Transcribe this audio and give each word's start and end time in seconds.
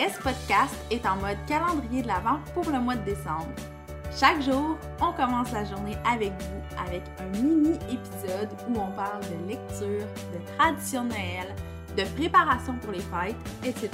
S-Podcast 0.00 0.76
est 0.92 1.04
en 1.04 1.16
mode 1.16 1.38
calendrier 1.48 2.02
de 2.02 2.06
l'Avent 2.06 2.38
pour 2.54 2.70
le 2.70 2.78
mois 2.78 2.94
de 2.94 3.04
décembre. 3.04 3.48
Chaque 4.16 4.40
jour, 4.42 4.78
on 5.00 5.12
commence 5.12 5.50
la 5.50 5.64
journée 5.64 5.96
avec 6.08 6.30
vous 6.40 6.86
avec 6.86 7.02
un 7.18 7.26
mini-épisode 7.42 8.48
où 8.68 8.78
on 8.78 8.92
parle 8.92 9.22
de 9.22 9.48
lecture, 9.48 10.06
de 10.32 10.56
tradition 10.56 11.02
de 11.02 11.08
Noël, 11.08 11.52
de 11.96 12.04
préparation 12.16 12.74
pour 12.76 12.92
les 12.92 13.00
fêtes, 13.00 13.34
etc. 13.64 13.90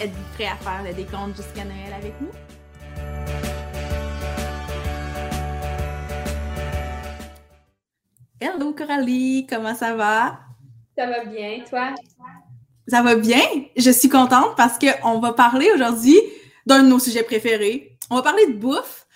Êtes-vous 0.00 0.34
prêt 0.34 0.46
à 0.46 0.54
faire 0.54 0.84
le 0.84 0.94
décompte 0.94 1.36
jusqu'à 1.36 1.64
Noël 1.64 1.92
avec 1.92 2.14
nous? 2.20 2.30
Hello 8.40 8.72
Coralie, 8.72 9.44
comment 9.50 9.74
ça 9.74 9.96
va? 9.96 10.38
Ça 10.96 11.06
va 11.06 11.24
bien, 11.24 11.64
toi? 11.68 11.94
Ça 12.88 13.02
va 13.02 13.16
bien? 13.16 13.40
Je 13.76 13.90
suis 13.90 14.08
contente 14.08 14.56
parce 14.56 14.78
qu'on 14.78 15.18
va 15.20 15.32
parler 15.32 15.70
aujourd'hui 15.74 16.18
d'un 16.66 16.82
de 16.82 16.88
nos 16.88 16.98
sujets 16.98 17.22
préférés. 17.22 17.98
On 18.10 18.16
va 18.16 18.22
parler 18.22 18.46
de 18.46 18.54
bouffe. 18.54 19.06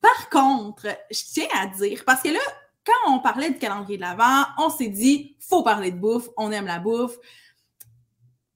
Par 0.00 0.28
contre, 0.30 0.86
je 1.10 1.20
tiens 1.32 1.46
à 1.60 1.66
dire, 1.68 2.02
parce 2.04 2.22
que 2.22 2.28
là, 2.28 2.40
quand 2.84 3.12
on 3.14 3.20
parlait 3.20 3.50
du 3.50 3.58
calendrier 3.58 3.96
de 3.96 4.02
l'Avent, 4.02 4.46
on 4.58 4.68
s'est 4.70 4.88
dit, 4.88 5.36
faut 5.38 5.62
parler 5.62 5.92
de 5.92 5.96
bouffe, 5.98 6.28
on 6.36 6.50
aime 6.50 6.66
la 6.66 6.80
bouffe. 6.80 7.16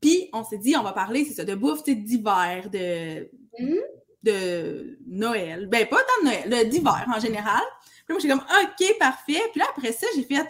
Puis, 0.00 0.28
on 0.32 0.44
s'est 0.44 0.58
dit, 0.58 0.76
on 0.76 0.82
va 0.82 0.92
parler, 0.92 1.24
c'est 1.24 1.34
ça, 1.34 1.44
de 1.44 1.54
bouffe, 1.54 1.84
d'hiver, 1.84 2.68
de, 2.70 3.30
Mhm. 3.58 3.78
de 4.24 4.98
Noël. 5.06 5.66
Ben, 5.68 5.86
pas 5.88 5.98
tant 5.98 6.24
de 6.24 6.48
Noël, 6.48 6.68
d'hiver 6.68 7.06
en 7.14 7.20
général. 7.20 7.62
Puis 8.04 8.12
moi, 8.14 8.18
j'étais 8.20 8.34
comme, 8.34 8.44
OK, 8.62 8.98
parfait. 8.98 9.42
Puis 9.52 9.60
là, 9.60 9.66
après 9.70 9.92
ça, 9.92 10.06
j'ai 10.16 10.24
fait, 10.24 10.46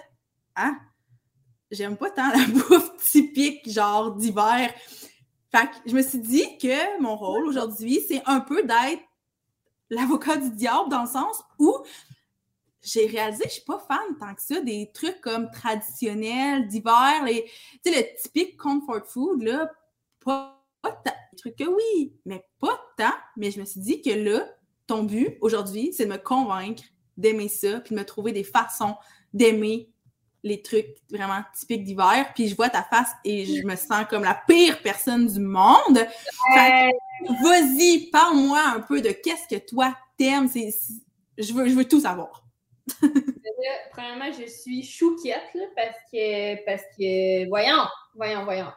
ah, 0.55 0.73
j'aime 1.71 1.97
pas 1.97 2.11
tant 2.11 2.31
la 2.31 2.47
bouffe 2.53 2.97
typique, 2.99 3.71
genre 3.71 4.15
d'hiver. 4.15 4.73
Fait 5.51 5.67
que 5.67 5.91
je 5.91 5.95
me 5.95 6.03
suis 6.03 6.19
dit 6.19 6.59
que 6.59 7.01
mon 7.01 7.17
rôle 7.17 7.47
aujourd'hui, 7.47 8.01
c'est 8.07 8.23
un 8.27 8.41
peu 8.41 8.63
d'être 8.63 9.03
l'avocat 9.91 10.37
du 10.37 10.51
diable 10.51 10.91
dans 10.91 11.03
le 11.03 11.09
sens 11.09 11.43
où 11.59 11.77
j'ai 12.83 13.07
réalisé 13.07 13.45
que 13.45 13.51
je 13.51 13.55
suis 13.55 13.65
pas 13.65 13.85
fan 13.89 14.17
tant 14.19 14.35
que 14.35 14.43
ça 14.43 14.61
des 14.61 14.91
trucs 14.93 15.21
comme 15.21 15.51
traditionnels 15.51 16.69
d'hiver, 16.69 17.25
les, 17.25 17.45
tu 17.85 17.93
sais, 17.93 18.01
le 18.01 18.23
typique 18.23 18.57
comfort 18.57 19.07
food, 19.07 19.43
là, 19.43 19.71
pas, 20.25 20.65
pas 20.83 20.93
tant. 20.93 21.13
Des 21.33 21.39
trucs 21.39 21.57
que 21.57 21.65
oui, 21.65 22.15
mais 22.25 22.47
pas 22.61 22.81
tant. 22.97 23.13
Mais 23.37 23.51
je 23.51 23.61
me 23.61 23.65
suis 23.65 23.81
dit 23.81 24.01
que 24.03 24.11
là, 24.11 24.49
ton 24.87 25.03
but 25.03 25.37
aujourd'hui, 25.41 25.93
c'est 25.93 26.07
de 26.07 26.13
me 26.13 26.17
convaincre 26.17 26.85
d'aimer 27.17 27.49
ça, 27.49 27.81
puis 27.81 27.95
de 27.95 28.01
me 28.01 28.05
trouver 28.05 28.33
des 28.33 28.45
façons 28.45 28.95
d'aimer 29.33 29.91
les 30.47 30.63
trucs 30.63 30.97
vraiment 31.11 31.43
typiques 31.55 31.85
d'hiver. 31.85 32.33
Puis 32.35 32.49
je 32.49 32.57
vois 32.57 32.71
ta 32.71 32.83
face 32.83 33.11
et 33.25 33.45
je 33.45 33.67
me 33.67 33.75
sens 33.77 34.07
comme 34.09 34.23
la 34.23 34.41
pire 34.47 34.81
personne 34.81 35.27
du 35.27 35.41
monde. 35.41 36.07
Vas-y, 37.43 38.11
parle-moi 38.13 38.61
un 38.61 38.81
peu 38.81 39.01
de 39.01 39.11
qu'est-ce 39.11 39.55
que 39.55 39.61
toi 39.67 39.97
t'aimes. 40.17 40.49
Je, 40.49 41.53
veux, 41.53 41.69
je 41.69 41.75
veux 41.75 41.85
tout 41.85 42.01
savoir. 42.01 42.45
Là, 43.03 43.73
premièrement, 43.91 44.31
je 44.33 44.47
suis 44.47 44.85
chouquette 44.85 45.49
là, 45.55 45.65
parce 45.75 45.97
que, 46.13 46.65
parce 46.65 46.83
que, 46.97 47.49
voyons, 47.49 47.85
voyons, 48.15 48.45
voyons. 48.45 48.71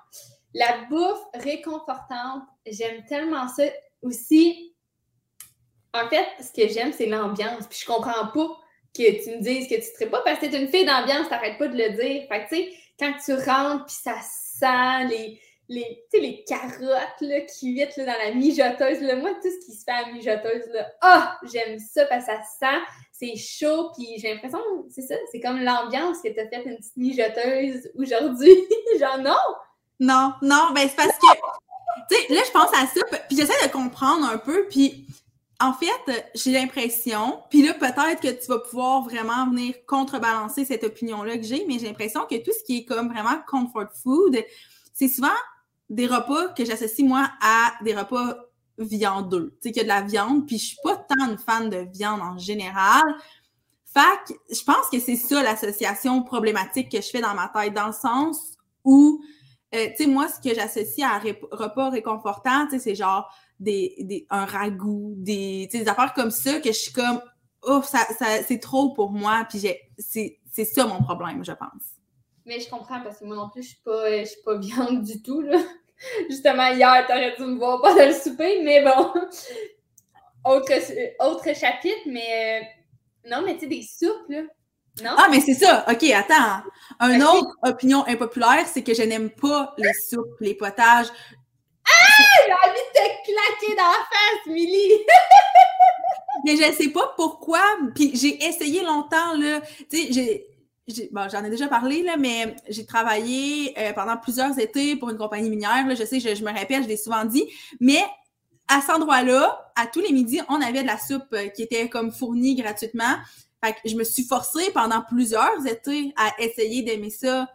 La 0.54 0.86
bouffe 0.90 1.24
réconfortante, 1.36 2.44
j'aime 2.66 3.06
tellement 3.06 3.48
ça. 3.48 3.64
Aussi, 4.02 4.74
en 5.94 6.08
fait, 6.08 6.26
ce 6.42 6.52
que 6.52 6.68
j'aime, 6.72 6.94
c'est 6.94 7.06
l'ambiance. 7.06 7.68
Puis 7.68 7.80
je 7.82 7.86
comprends 7.86 8.28
pas 8.34 8.58
que 8.96 9.24
tu 9.24 9.38
me 9.38 9.42
dises 9.42 9.68
que 9.68 9.76
tu 9.76 10.04
ne 10.04 10.10
pas 10.10 10.22
parce 10.22 10.40
que 10.40 10.46
t'es 10.46 10.62
une 10.62 10.68
fille 10.68 10.86
d'ambiance, 10.86 11.30
t'arrêtes 11.30 11.58
pas 11.58 11.68
de 11.68 11.78
le 11.78 11.90
dire. 11.92 12.28
Fait 12.28 12.46
que, 12.46 12.50
tu 12.50 12.56
sais, 12.56 12.74
quand 13.00 13.14
tu 13.24 13.34
rentres, 13.34 13.86
puis 13.86 13.96
ça 14.04 14.16
sent 14.22 15.08
les, 15.10 15.40
les, 15.70 16.04
tu 16.12 16.20
les 16.20 16.44
carottes 16.44 17.22
là, 17.22 17.42
cuites 17.42 17.98
là, 17.98 18.06
dans 18.06 18.26
la 18.26 18.34
mijoteuse. 18.34 19.02
Moi, 19.02 19.32
tout 19.42 19.50
ce 19.50 19.66
qui 19.66 19.72
se 19.74 19.84
fait 19.84 19.92
à 19.92 20.08
la 20.08 20.14
mijoteuse, 20.14 20.68
là, 20.74 20.92
ah, 21.02 21.38
j'aime 21.52 21.80
ça 21.80 22.06
parce 22.06 22.26
que 22.26 22.32
ça 22.32 22.42
sent 22.60 22.82
c'est 23.20 23.36
chaud, 23.36 23.92
puis 23.96 24.08
j'ai 24.18 24.34
l'impression, 24.34 24.60
c'est 24.90 25.02
ça, 25.02 25.16
c'est 25.32 25.42
comme 25.42 25.62
l'ambiance 25.62 26.22
que 26.24 26.30
t'as 26.30 26.48
fait 26.48 26.64
une 26.64 26.78
petite 26.78 26.96
mijoteuse 26.96 27.92
aujourd'hui. 27.96 28.56
Genre, 29.00 29.18
non! 29.18 29.36
Non, 30.00 30.34
non, 30.42 30.70
ben 30.74 30.88
c'est 30.88 30.96
parce 30.96 31.18
que, 31.18 31.28
tu 32.10 32.16
sais, 32.16 32.34
là, 32.34 32.42
je 32.46 32.52
pense 32.52 32.70
à 32.74 32.88
ça, 32.88 33.02
puis 33.28 33.36
j'essaie 33.36 33.68
de 33.68 33.72
comprendre 33.72 34.26
un 34.26 34.38
peu, 34.38 34.68
puis 34.70 35.06
en 35.62 35.74
fait, 35.74 36.32
j'ai 36.36 36.52
l'impression, 36.52 37.44
puis 37.50 37.62
là, 37.66 37.74
peut-être 37.74 38.22
que 38.22 38.30
tu 38.30 38.48
vas 38.48 38.60
pouvoir 38.60 39.04
vraiment 39.04 39.50
venir 39.50 39.76
contrebalancer 39.86 40.64
cette 40.64 40.86
opinion-là 40.86 41.38
que 41.38 41.44
j'ai, 41.44 41.66
mais 41.68 41.80
j'ai 41.80 41.88
l'impression 41.88 42.26
que 42.26 42.36
tout 42.38 42.52
ce 42.58 42.64
qui 42.64 42.78
est 42.78 42.86
comme 42.86 43.10
vraiment 43.10 43.42
comfort 43.46 43.90
food, 44.02 44.38
c'est 44.94 45.10
souvent 45.10 45.28
des 45.90 46.08
repas 46.08 46.50
que 46.50 46.64
j'associe, 46.64 47.06
moi, 47.06 47.30
à 47.42 47.74
des 47.84 47.94
repas 47.94 48.38
viandeux. 48.78 49.58
Tu 49.62 49.70
sais, 49.70 49.72
qu'il 49.74 49.78
y 49.78 49.92
a 49.92 50.00
de 50.00 50.02
la 50.02 50.08
viande, 50.08 50.48
puis 50.48 50.58
je 50.58 50.68
suis 50.68 50.78
pas 50.82 50.96
tant 50.96 51.30
une 51.30 51.38
fan 51.38 51.70
de 51.70 51.88
viande 51.92 52.22
en 52.22 52.38
général. 52.38 53.04
Fait 53.86 54.00
que 54.28 54.34
je 54.56 54.64
pense 54.64 54.88
que 54.90 55.00
c'est 55.00 55.18
ça 55.18 55.44
l'association 55.44 56.24
problématique 56.24 56.90
que 56.90 57.02
je 57.02 57.10
fais 57.10 57.22
dans 57.22 57.34
ma 57.34 57.50
tête, 57.50 57.74
dans 57.74 57.88
le 57.88 57.94
sens 57.94 58.54
où 58.86 59.22
euh, 59.76 59.88
tu 59.90 60.04
sais, 60.04 60.10
moi, 60.10 60.28
ce 60.30 60.40
que 60.40 60.56
j'associe 60.56 61.08
à 61.08 61.20
repas 61.20 61.90
réconfortant, 61.90 62.66
tu 62.66 62.72
sais, 62.72 62.80
c'est 62.80 62.96
genre 62.96 63.30
des, 63.60 63.96
des, 64.00 64.26
un 64.30 64.46
ragoût, 64.46 65.16
des, 65.18 65.68
des 65.68 65.88
affaires 65.88 66.14
comme 66.14 66.32
ça 66.32 66.60
que 66.60 66.70
je 66.70 66.78
suis 66.78 66.94
comme, 66.94 67.22
oh, 67.64 67.82
ça, 67.84 68.00
ça, 68.18 68.42
c'est 68.48 68.60
trop 68.60 68.94
pour 68.94 69.12
moi, 69.12 69.46
puis 69.50 69.60
j'ai, 69.60 69.80
c'est, 69.98 70.40
c'est 70.52 70.66
ça 70.66 70.86
mon 70.86 71.02
problème, 71.04 71.44
je 71.44 71.52
pense. 71.52 71.84
Mais 72.46 72.60
je 72.60 72.70
comprends 72.70 73.02
parce 73.02 73.20
que 73.20 73.26
moi 73.26 73.36
non 73.36 73.50
plus, 73.50 73.64
je 73.64 73.68
suis 73.70 73.82
pas, 73.84 74.20
je 74.20 74.26
suis 74.26 74.42
pas 74.44 74.58
viande 74.58 75.04
du 75.04 75.22
tout, 75.22 75.42
là. 75.42 75.58
Justement, 76.30 76.68
hier, 76.68 77.06
t'aurais 77.08 77.36
dû 77.36 77.44
me 77.44 77.58
voir 77.58 77.82
pas 77.82 77.94
dans 77.94 78.08
le 78.08 78.14
souper, 78.14 78.62
mais 78.64 78.84
bon. 78.84 79.14
Autre, 80.46 80.72
autre 81.20 81.54
chapitre, 81.54 82.00
mais 82.06 82.62
euh, 82.62 83.30
non, 83.30 83.44
mais 83.46 83.56
tu 83.56 83.62
sais, 83.62 83.68
des 83.68 83.82
soupes, 83.82 84.30
là. 84.30 84.44
Non? 85.04 85.12
Ah, 85.18 85.28
mais 85.30 85.42
c'est 85.42 85.54
ça, 85.54 85.86
ok, 85.90 86.04
attends. 86.12 86.64
Un 87.00 87.22
autre 87.22 87.56
opinion 87.64 88.06
impopulaire, 88.08 88.66
c'est 88.66 88.84
que 88.84 88.94
je 88.94 89.04
n'aime 89.04 89.30
pas 89.30 89.74
les 89.78 89.94
soupes, 89.94 90.40
les 90.40 90.56
potages. 90.56 91.08
J'ai 92.46 92.54
envie 92.54 92.80
de 92.80 92.94
te 92.94 93.06
claquer 93.26 93.76
dans 93.76 93.84
la 93.84 94.06
face, 94.10 94.46
Milly! 94.48 94.92
Mais 96.46 96.56
je 96.56 96.72
sais 96.74 96.90
pas 96.90 97.14
pourquoi. 97.16 97.62
Puis 97.96 98.12
j'ai 98.16 98.44
essayé 98.46 98.84
longtemps, 98.84 99.34
là. 99.38 99.62
Tu 99.90 100.14
sais, 100.14 100.46
j'en 101.12 101.44
ai 101.44 101.50
déjà 101.50 101.68
parlé, 101.68 102.04
là, 102.04 102.18
mais 102.18 102.56
j'ai 102.70 102.86
travaillé 102.86 103.78
euh, 103.78 103.94
pendant 103.94 104.18
plusieurs 104.18 104.58
étés 104.58 104.96
pour 104.96 105.10
une 105.10 105.18
compagnie 105.18 105.50
minière. 105.50 105.86
Je 105.90 106.04
sais, 106.04 106.20
je, 106.20 106.36
je 106.36 106.44
me 106.44 106.54
répète, 106.54 106.84
je 106.84 106.88
l'ai 106.88 106.98
souvent 106.98 107.26
dit. 107.26 107.46
Mais 107.80 108.02
à 108.68 108.82
cet 108.82 108.92
endroit-là, 108.92 109.72
à 109.76 109.88
tous 109.88 110.00
les 110.00 110.12
midis, 110.12 110.42
on 110.50 110.62
avait 110.62 110.82
de 110.82 110.88
la 110.88 110.98
soupe 110.98 111.34
euh, 111.34 111.48
qui 111.50 111.64
était 111.64 111.90
comme 111.90 112.12
fournie 112.12 112.56
gratuitement. 112.56 113.18
Fait 113.64 113.74
que 113.74 113.90
je 113.90 113.96
me 113.96 114.04
suis 114.04 114.24
forcée 114.24 114.72
pendant 114.74 115.02
plusieurs 115.02 115.66
étés 115.68 116.14
à 116.16 116.32
essayer 116.42 116.82
d'aimer 116.84 117.10
ça. 117.10 117.48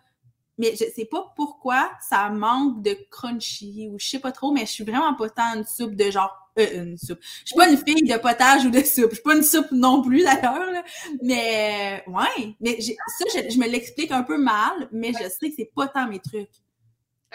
Mais 0.58 0.72
je 0.72 0.84
sais 0.94 1.04
pas 1.04 1.32
pourquoi 1.36 1.90
ça 2.00 2.28
manque 2.30 2.82
de 2.82 2.96
crunchy 3.10 3.88
ou 3.90 3.98
je 3.98 4.06
sais 4.08 4.18
pas 4.20 4.32
trop, 4.32 4.52
mais 4.52 4.62
je 4.66 4.70
suis 4.72 4.84
vraiment 4.84 5.14
pas 5.14 5.28
tant 5.28 5.54
une 5.56 5.64
soupe 5.64 5.94
de 5.96 6.10
genre 6.10 6.44
euh, 6.58 6.84
une 6.84 6.96
soupe. 6.96 7.18
Je 7.40 7.46
suis 7.46 7.56
pas 7.56 7.68
une 7.68 7.76
fille 7.76 8.08
de 8.08 8.16
potage 8.18 8.64
ou 8.64 8.70
de 8.70 8.80
soupe. 8.82 9.10
Je 9.10 9.14
suis 9.16 9.22
pas 9.22 9.34
une 9.34 9.42
soupe 9.42 9.72
non 9.72 10.02
plus 10.02 10.22
d'ailleurs. 10.22 10.84
Mais 11.22 12.04
ouais, 12.06 12.54
mais 12.60 12.80
ça 12.80 13.24
je, 13.34 13.50
je 13.50 13.58
me 13.58 13.66
l'explique 13.68 14.12
un 14.12 14.22
peu 14.22 14.38
mal, 14.38 14.88
mais 14.92 15.12
je 15.12 15.28
sais 15.28 15.48
que 15.50 15.54
c'est 15.56 15.70
pas 15.74 15.88
tant 15.88 16.06
mes 16.08 16.20
trucs. 16.20 16.50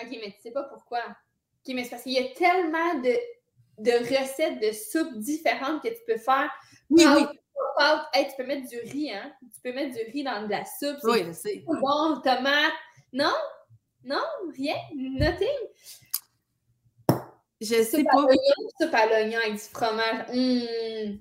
Ok, 0.02 0.10
mais 0.12 0.32
tu 0.32 0.42
sais 0.44 0.52
pas 0.52 0.64
pourquoi. 0.64 1.00
Ok, 1.00 1.74
mais 1.74 1.84
c'est 1.84 1.90
parce 1.90 2.04
qu'il 2.04 2.14
y 2.14 2.20
a 2.20 2.30
tellement 2.36 2.96
de, 3.02 3.14
de 3.80 3.92
recettes 3.92 4.62
de 4.62 4.72
soupes 4.72 5.18
différentes 5.18 5.82
que 5.84 5.90
tu 5.90 6.02
peux 6.08 6.18
faire. 6.18 6.50
Oui, 6.90 7.04
oui. 7.06 7.26
Hey, 8.14 8.28
tu 8.28 8.34
peux 8.38 8.46
mettre 8.46 8.68
du 8.70 8.78
riz, 8.80 9.12
hein? 9.12 9.32
Tu 9.42 9.62
peux 9.62 9.74
mettre 9.74 9.96
du 9.96 10.12
riz 10.12 10.24
dans 10.24 10.44
de 10.44 10.50
la 10.50 10.64
soupe. 10.66 10.98
oui, 11.04 11.24
je 11.28 11.34
sais. 11.34 11.64
bon, 11.66 12.22
tomate. 12.22 12.74
Non? 13.14 13.34
Non? 14.04 14.24
Rien? 14.56 14.76
Nothing? 14.96 15.48
Je 17.62 17.84
sais 17.84 18.04
pas. 18.04 18.26
soupe 18.82 18.94
à 18.94 19.06
l'oignon 19.08 19.40
avec 19.40 19.54
du 19.54 19.60
fromage. 19.60 20.26
Hum. 20.34 21.20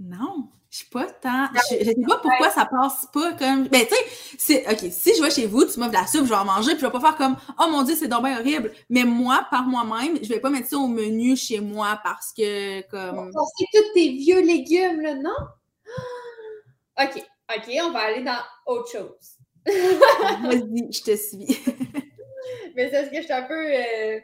Non, 0.00 0.48
je 0.68 0.78
suis 0.78 0.86
pas 0.88 1.06
tant. 1.06 1.46
Je, 1.70 1.76
je 1.78 1.84
sais 1.84 1.94
pas 2.08 2.18
pourquoi 2.18 2.50
ça 2.50 2.66
passe 2.66 3.06
pas 3.12 3.32
comme. 3.34 3.68
Ben, 3.68 3.86
tu 3.86 3.94
sais, 3.94 4.36
c'est- 4.36 4.72
OK, 4.72 4.90
si 4.90 5.14
je 5.16 5.22
vais 5.22 5.30
chez 5.30 5.46
vous, 5.46 5.64
tu 5.64 5.78
m'offres 5.78 5.92
de 5.92 5.96
la 5.96 6.08
soupe, 6.08 6.24
je 6.24 6.30
vais 6.30 6.34
en 6.34 6.44
manger, 6.44 6.72
puis 6.72 6.80
je 6.80 6.86
vais 6.86 6.90
pas 6.92 7.00
faire 7.00 7.16
comme 7.16 7.36
Oh 7.60 7.68
mon 7.70 7.84
Dieu, 7.84 7.94
c'est 7.94 8.08
donc 8.08 8.24
bien 8.24 8.40
horrible. 8.40 8.72
Mais 8.90 9.04
moi, 9.04 9.46
par 9.48 9.62
moi-même, 9.62 10.18
je 10.20 10.28
vais 10.28 10.40
pas 10.40 10.50
mettre 10.50 10.68
ça 10.68 10.78
au 10.78 10.88
menu 10.88 11.36
chez 11.36 11.60
moi 11.60 12.00
parce 12.02 12.32
que, 12.32 12.80
comme. 12.88 13.30
C'est 13.58 13.66
tous 13.72 13.94
tes 13.94 14.08
vieux 14.10 14.40
légumes, 14.40 15.02
là, 15.02 15.14
non? 15.14 15.36
OK, 17.00 17.24
OK, 17.56 17.70
on 17.84 17.90
va 17.92 18.00
aller 18.00 18.24
dans 18.24 18.40
autre 18.66 18.90
chose. 18.90 19.36
Vas-y, 19.66 20.92
je 20.92 21.02
te 21.02 21.16
suis. 21.16 21.46
Mais 22.74 22.90
c'est 22.90 22.92
parce 22.92 23.08
que 23.10 23.16
je 23.16 23.22
suis 23.22 23.32
un 23.32 23.42
peu. 23.42 23.66
euh, 23.66 24.20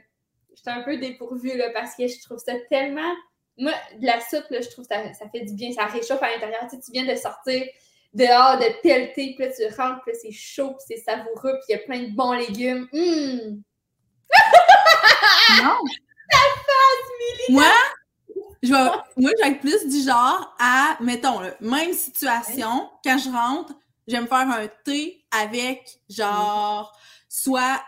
un 0.66 0.82
peu 0.82 0.96
dépourvue 0.98 1.56
là, 1.56 1.70
parce 1.72 1.94
que 1.94 2.06
je 2.06 2.20
trouve 2.22 2.38
ça 2.38 2.54
tellement. 2.70 3.14
Moi, 3.56 3.72
de 4.00 4.06
la 4.06 4.20
soupe, 4.20 4.46
là, 4.50 4.60
je 4.60 4.68
trouve 4.68 4.86
que 4.86 4.94
ça, 4.94 5.12
ça 5.14 5.28
fait 5.30 5.40
du 5.40 5.54
bien, 5.54 5.72
ça 5.72 5.86
réchauffe 5.86 6.22
à 6.22 6.30
l'intérieur. 6.30 6.60
Tu, 6.70 6.76
sais, 6.76 6.82
tu 6.82 6.92
viens 6.92 7.04
de 7.04 7.16
sortir 7.16 7.64
dehors, 8.14 8.58
de 8.58 8.80
pelleter, 8.82 9.34
puis 9.36 9.46
là, 9.46 9.52
tu 9.52 9.64
rentres, 9.74 10.02
puis 10.06 10.14
c'est 10.20 10.30
chaud, 10.30 10.74
puis 10.74 10.84
c'est 10.88 11.02
savoureux, 11.02 11.54
puis 11.54 11.64
il 11.68 11.72
y 11.72 11.74
a 11.74 11.78
plein 11.78 12.02
de 12.02 12.14
bons 12.14 12.32
légumes. 12.32 12.88
Hum! 12.92 13.62
non. 15.62 15.76
Ta 16.30 16.36
face! 16.36 17.48
Moi, 17.48 17.64
je 18.62 18.72
vais, 18.72 18.90
moi, 19.16 19.30
je 19.36 19.42
vais 19.42 19.50
être 19.50 19.60
plus 19.60 19.86
du 19.88 20.02
genre 20.06 20.56
à, 20.60 20.96
mettons, 21.00 21.40
là, 21.40 21.54
même 21.60 21.92
situation, 21.92 22.90
quand 23.04 23.18
je 23.18 23.30
rentre, 23.30 23.74
j'aime 24.08 24.26
faire 24.26 24.50
un 24.50 24.66
thé 24.84 25.24
avec, 25.30 26.00
genre, 26.08 26.98
soit. 27.28 27.80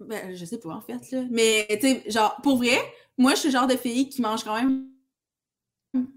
Ben, 0.00 0.34
je 0.34 0.44
sais 0.44 0.58
pas, 0.58 0.74
en 0.74 0.80
fait, 0.80 1.10
là. 1.12 1.22
Mais, 1.30 1.66
tu 1.70 1.80
sais, 1.80 2.02
genre, 2.08 2.36
pour 2.42 2.56
vrai, 2.56 2.78
moi, 3.16 3.34
je 3.34 3.40
suis 3.40 3.48
le 3.48 3.52
genre 3.52 3.66
de 3.66 3.76
fille 3.76 4.08
qui 4.08 4.20
mange 4.20 4.42
quand 4.42 4.54
même 4.54 4.88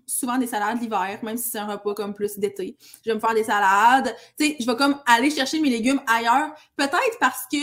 souvent 0.06 0.38
des 0.38 0.48
salades 0.48 0.82
l'hiver, 0.82 1.20
même 1.24 1.38
si 1.38 1.50
c'est 1.50 1.60
un 1.60 1.68
repas 1.68 1.94
comme 1.94 2.14
plus 2.14 2.38
d'été. 2.38 2.76
Je 3.06 3.12
vais 3.12 3.16
me 3.16 3.20
faire 3.20 3.34
des 3.34 3.46
salades. 3.46 4.14
Tu 4.38 4.48
sais, 4.48 4.56
je 4.60 4.66
vais 4.66 4.76
comme 4.76 5.00
aller 5.06 5.30
chercher 5.30 5.62
mes 5.62 5.70
légumes 5.70 6.02
ailleurs. 6.08 6.54
Peut-être 6.76 7.18
parce 7.20 7.46
que 7.52 7.58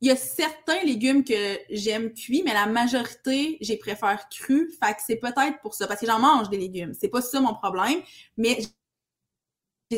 il 0.00 0.08
y 0.08 0.10
a 0.10 0.16
certains 0.16 0.82
légumes 0.82 1.22
que 1.22 1.58
j'aime 1.70 2.12
cuits, 2.12 2.42
mais 2.44 2.52
la 2.52 2.66
majorité, 2.66 3.56
j'ai 3.60 3.76
préfère 3.76 4.28
crus. 4.28 4.76
Fait 4.82 4.92
que 4.94 5.00
c'est 5.06 5.16
peut-être 5.16 5.60
pour 5.62 5.74
ça. 5.74 5.86
Parce 5.86 6.00
que 6.00 6.06
j'en 6.06 6.18
mange 6.18 6.50
des 6.50 6.58
légumes. 6.58 6.92
C'est 6.92 7.08
pas 7.08 7.22
ça 7.22 7.40
mon 7.40 7.54
problème. 7.54 8.00
Mais 8.36 8.58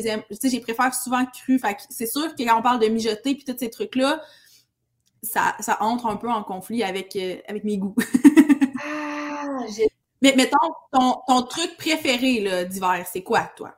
j'ai 0.01 0.59
préfère 0.59 0.93
souvent 0.93 1.25
crus. 1.25 1.61
Fait 1.61 1.75
que 1.75 1.81
c'est 1.89 2.07
sûr 2.07 2.35
que 2.35 2.43
quand 2.43 2.59
on 2.59 2.61
parle 2.61 2.79
de 2.79 2.87
mijoter 2.87 3.35
puis 3.35 3.45
tous 3.45 3.57
ces 3.57 3.69
trucs-là, 3.69 4.21
ça, 5.23 5.55
ça 5.59 5.77
entre 5.81 6.05
un 6.07 6.17
peu 6.17 6.29
en 6.29 6.43
conflit 6.43 6.83
avec, 6.83 7.15
euh, 7.15 7.37
avec 7.47 7.63
mes 7.63 7.77
goûts. 7.77 7.95
ah, 8.83 9.59
mais 10.21 10.33
mettons, 10.35 10.57
ton, 10.91 11.15
ton 11.27 11.41
truc 11.43 11.77
préféré 11.77 12.65
d'hiver, 12.65 13.05
c'est 13.11 13.23
quoi, 13.23 13.51
toi? 13.55 13.77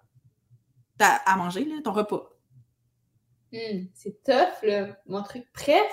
T'as 0.97 1.15
à 1.25 1.35
manger, 1.35 1.65
là, 1.65 1.75
ton 1.83 1.93
repas? 1.93 2.29
Hmm, 3.51 3.85
c'est 3.93 4.23
tough, 4.23 4.63
là. 4.63 4.97
Mon 5.05 5.23
truc 5.23 5.45
préf? 5.53 5.91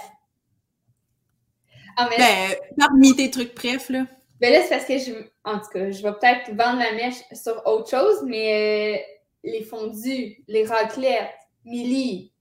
Ah, 1.97 2.09
mais... 2.11 2.17
Ben, 2.19 2.57
parmi 2.79 3.15
tes 3.15 3.31
trucs 3.31 3.55
préf, 3.55 3.89
là. 3.89 4.07
Ben 4.41 4.53
là, 4.53 4.63
c'est 4.63 4.71
parce 4.71 4.85
que 4.85 4.99
je... 4.99 5.13
En 5.45 5.59
tout 5.61 5.69
cas, 5.73 5.91
je 5.91 6.03
vais 6.03 6.13
peut-être 6.13 6.49
vendre 6.49 6.79
la 6.79 6.93
mèche 6.93 7.23
sur 7.33 7.65
autre 7.67 7.91
chose, 7.91 8.25
mais 8.27 8.99
euh, 8.99 9.14
les 9.45 9.63
fondus, 9.63 10.43
les 10.49 10.65
raclettes, 10.65 11.39
Milly. 11.65 12.33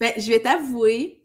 Ben, 0.00 0.12
je 0.16 0.28
vais 0.28 0.40
t'avouer, 0.40 1.24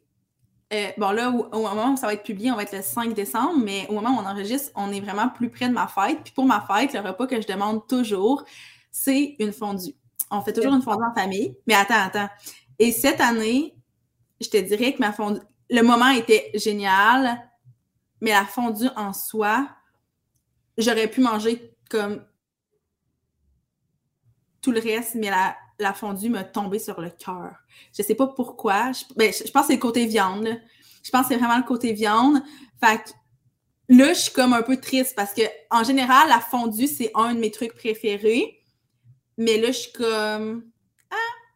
euh, 0.71 0.89
bon, 0.97 1.11
là, 1.11 1.29
au, 1.29 1.61
moment 1.61 1.94
où 1.94 1.97
ça 1.97 2.07
va 2.07 2.13
être 2.13 2.23
publié, 2.23 2.51
on 2.51 2.56
va 2.56 2.63
être 2.63 2.75
le 2.75 2.83
5 2.83 3.13
décembre, 3.13 3.59
mais 3.63 3.88
au 3.89 3.94
moment 3.94 4.11
où 4.11 4.21
on 4.21 4.25
enregistre, 4.25 4.71
on 4.75 4.91
est 4.91 5.00
vraiment 5.00 5.29
plus 5.29 5.50
près 5.50 5.67
de 5.67 5.73
ma 5.73 5.88
fête. 5.88 6.19
Puis 6.23 6.33
pour 6.33 6.45
ma 6.45 6.61
fête, 6.61 6.94
le 6.94 7.00
repas 7.00 7.25
que 7.25 7.41
je 7.41 7.47
demande 7.47 7.88
toujours, 7.88 8.44
c'est 8.91 9.35
une 9.39 9.53
fondue. 9.53 9.95
On 10.29 10.41
fait 10.41 10.53
toujours 10.53 10.73
une 10.73 10.81
fondue 10.81 11.03
en 11.03 11.13
famille. 11.13 11.55
Mais 11.65 11.73
attends, 11.73 12.01
attends. 12.05 12.29
Et 12.77 12.91
cette 12.91 13.19
année, 13.19 13.75
je 14.39 14.50
te 14.50 14.57
dirais 14.57 14.94
que 14.94 15.00
ma 15.00 15.12
fondue, 15.12 15.41
le 15.69 15.81
moment 15.81 16.09
était 16.09 16.51
génial, 16.53 17.50
mais 18.21 18.31
la 18.31 18.45
fondue 18.45 18.89
en 18.95 19.13
soi, 19.13 19.67
j'aurais 20.77 21.07
pu 21.07 21.21
manger 21.21 21.73
comme 21.89 22.23
tout 24.61 24.71
le 24.71 24.79
reste, 24.79 25.15
mais 25.15 25.29
la, 25.29 25.56
la 25.79 25.94
fondue 25.94 26.29
m'a 26.29 26.44
tombé 26.44 26.79
sur 26.79 27.00
le 27.01 27.09
cœur. 27.09 27.56
Je 27.97 28.03
sais 28.03 28.15
pas 28.15 28.27
pourquoi. 28.27 28.91
Je, 28.91 29.03
ben, 29.15 29.31
je, 29.31 29.50
pense 29.51 29.63
que 29.63 29.67
c'est 29.67 29.73
le 29.73 29.79
côté 29.79 30.06
viande. 30.06 30.50
Je 31.03 31.09
pense 31.09 31.23
que 31.23 31.33
c'est 31.33 31.39
vraiment 31.39 31.57
le 31.57 31.63
côté 31.63 31.94
viande. 31.94 32.41
Fait 32.83 32.97
que 32.97 33.09
là, 33.95 34.13
je 34.13 34.19
suis 34.19 34.33
comme 34.33 34.53
un 34.53 34.61
peu 34.61 34.77
triste 34.77 35.15
parce 35.15 35.33
que 35.33 35.44
en 35.71 35.83
général, 35.83 36.27
la 36.27 36.39
fondue, 36.39 36.88
c'est 36.88 37.11
un 37.15 37.33
de 37.33 37.39
mes 37.39 37.51
trucs 37.51 37.73
préférés. 37.75 38.61
Mais 39.38 39.57
là, 39.57 39.67
je 39.67 39.77
suis 39.77 39.94
comme 39.94 40.65
Ah, 41.09 41.15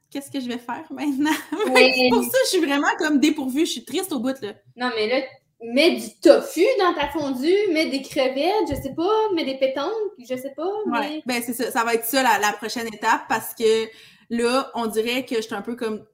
qu'est-ce 0.10 0.32
que 0.32 0.40
je 0.40 0.48
vais 0.48 0.58
faire 0.58 0.86
maintenant? 0.90 1.32
pour 1.52 2.24
ça, 2.24 2.38
je 2.46 2.50
suis 2.50 2.66
vraiment 2.66 2.96
comme 2.98 3.20
dépourvue. 3.20 3.66
Je 3.66 3.72
suis 3.72 3.86
triste 3.86 4.14
au 4.14 4.20
bout 4.20 4.40
là. 4.42 4.54
Non, 4.78 4.90
mais 4.96 5.08
là, 5.08 5.26
mets 5.64 5.96
du 5.96 6.20
tofu 6.22 6.66
dans 6.80 6.94
ta 6.94 7.10
fondue, 7.10 7.56
mets 7.72 7.90
des 7.90 8.02
crevettes, 8.02 8.70
je 8.70 8.76
sais 8.76 8.94
pas, 8.96 9.32
mets 9.34 9.46
des 9.46 9.58
pétanques, 9.58 9.92
je 10.20 10.36
sais 10.36 10.54
pas. 10.56 10.70
Mais... 10.88 11.00
Ouais, 11.00 11.24
ben 11.26 11.42
c'est 11.42 11.54
ça. 11.54 11.72
Ça 11.72 11.84
va 11.84 11.94
être 11.94 12.06
ça 12.06 12.22
la 12.22 12.54
prochaine 12.54 12.88
étape 12.88 13.22
parce 13.28 13.54
que 13.54 13.88
Là, 14.30 14.72
on 14.74 14.88
dirait 14.88 15.26
que 15.26 15.36
je 15.36 15.42
suis 15.42 15.54
un 15.54 15.62
peu 15.62 15.76
comme 15.76 16.06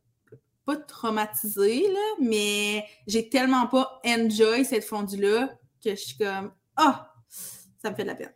pas 0.66 0.76
traumatisée, 0.76 1.88
là, 1.88 2.16
mais 2.22 2.84
j'ai 3.08 3.30
tellement 3.30 3.68
pas 3.68 4.02
enjoy 4.06 4.66
cette 4.66 4.84
fondue-là 4.84 5.50
que 5.84 5.92
je 5.92 5.96
suis 5.96 6.18
comme 6.18 6.54
Ah, 6.76 7.14
ça 7.30 7.92
me 7.92 7.96
fait 7.96 8.04
de 8.04 8.08
la 8.10 8.16
peine. 8.16 8.34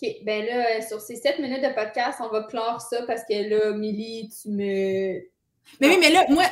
OK. 0.00 0.08
Ben 0.24 0.46
là, 0.46 0.80
sur 0.82 1.00
ces 1.00 1.16
sept 1.16 1.40
minutes 1.40 1.62
de 1.62 1.74
podcast, 1.74 2.20
on 2.22 2.28
va 2.28 2.44
clore 2.44 2.80
ça 2.80 3.04
parce 3.06 3.22
que 3.28 3.48
là, 3.48 3.76
Milly, 3.76 4.30
tu 4.30 4.50
me 4.50 5.20
mais 5.80 5.88
oui, 5.88 5.98
mais 5.98 6.10
là, 6.10 6.24
moi, 6.28 6.44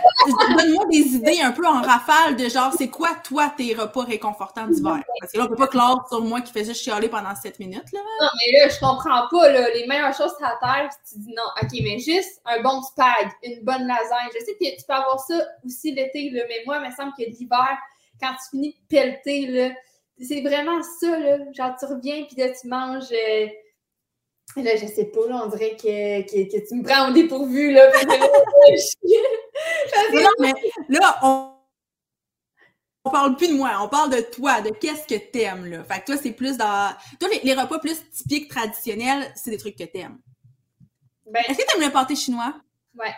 donne-moi 0.56 0.86
des 0.86 1.14
idées 1.14 1.40
un 1.40 1.52
peu 1.52 1.66
en 1.66 1.82
rafale 1.82 2.36
de 2.36 2.48
genre, 2.48 2.72
c'est 2.76 2.88
quoi, 2.88 3.10
toi, 3.22 3.52
tes 3.56 3.74
repas 3.74 4.02
réconfortants 4.02 4.66
d'hiver? 4.66 5.00
Parce 5.20 5.32
que 5.32 5.38
là, 5.38 5.44
on 5.44 5.48
peut 5.48 5.56
pas 5.56 5.68
clore 5.68 6.06
sur 6.08 6.24
moi 6.24 6.40
qui 6.40 6.52
faisait 6.52 6.74
chialer 6.74 7.08
pendant 7.08 7.34
7 7.34 7.58
minutes, 7.60 7.92
là. 7.92 8.00
Non, 8.20 8.28
mais 8.34 8.58
là, 8.58 8.68
je 8.68 8.80
comprends 8.80 9.28
pas, 9.30 9.52
là. 9.52 9.68
Les 9.74 9.86
meilleures 9.86 10.14
choses 10.14 10.34
sur 10.36 10.40
la 10.40 10.56
terre, 10.60 10.90
tu 11.08 11.18
dis 11.18 11.28
non. 11.28 11.44
OK, 11.62 11.70
mais 11.82 11.98
juste 11.98 12.40
un 12.44 12.60
bon 12.60 12.82
spag, 12.82 13.30
une 13.42 13.62
bonne 13.62 13.86
lasagne. 13.86 14.30
Je 14.34 14.44
sais 14.44 14.54
que 14.54 14.76
tu 14.76 14.84
peux 14.86 14.94
avoir 14.94 15.20
ça 15.20 15.40
aussi 15.64 15.92
l'été, 15.92 16.30
là, 16.30 16.42
mais 16.48 16.62
moi, 16.66 16.80
il 16.82 16.90
me 16.90 16.94
semble 16.94 17.12
que 17.16 17.22
l'hiver, 17.22 17.78
quand 18.20 18.32
tu 18.32 18.50
finis 18.50 18.72
de 18.72 18.96
pelleter, 18.96 19.46
là, 19.46 19.74
c'est 20.20 20.40
vraiment 20.40 20.82
ça, 21.00 21.18
là. 21.18 21.38
Genre, 21.52 21.76
tu 21.78 21.86
reviens, 21.86 22.24
puis 22.24 22.36
là, 22.36 22.48
tu 22.50 22.66
manges... 22.68 23.12
Euh, 23.12 23.46
Là, 24.56 24.76
je 24.76 24.86
sais 24.86 25.04
pas, 25.06 25.26
là, 25.28 25.42
on 25.44 25.48
dirait 25.48 25.76
que, 25.76 26.22
que, 26.22 26.50
que 26.50 26.68
tu 26.68 26.74
me 26.74 26.82
prends 26.82 27.08
au 27.08 27.12
dépourvu, 27.12 27.72
là. 27.72 27.90
non, 30.12 30.30
mais 30.40 30.52
là, 30.88 31.18
on, 31.22 31.54
on 33.04 33.10
parle 33.10 33.36
plus 33.36 33.48
de 33.48 33.54
moi, 33.54 33.78
on 33.80 33.88
parle 33.88 34.10
de 34.10 34.20
toi, 34.20 34.60
de 34.60 34.70
qu'est-ce 34.70 35.06
que 35.06 35.18
t'aimes, 35.30 35.66
là. 35.66 35.84
Fait 35.84 36.00
que 36.00 36.06
toi, 36.06 36.16
c'est 36.16 36.32
plus 36.32 36.56
dans... 36.56 36.92
Toi, 37.20 37.28
les, 37.42 37.54
repas 37.54 37.78
plus 37.78 38.02
typiques, 38.10 38.50
traditionnels, 38.50 39.32
c'est 39.36 39.50
des 39.50 39.58
trucs 39.58 39.76
que 39.76 39.84
t'aimes. 39.84 40.18
Ben, 41.26 41.42
Est-ce 41.48 41.58
que 41.58 41.66
t'aimes 41.72 41.86
le 41.86 41.92
pâté 41.92 42.16
chinois? 42.16 42.54
Ouais. 42.98 43.14